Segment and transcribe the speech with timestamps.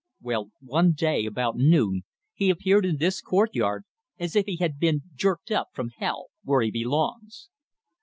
[0.19, 2.01] Well one day, about noon,
[2.33, 3.83] he appeared in this courtyard,
[4.17, 7.49] as if he had been jerked up from hell where he belongs."